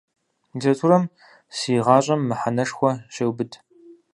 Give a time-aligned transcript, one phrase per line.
[0.55, 1.03] Литературэм
[1.57, 3.51] си гъащӏэм мэхьэнэшхуэ щеубыд.